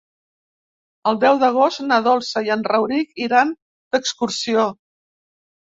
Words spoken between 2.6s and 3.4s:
Rauric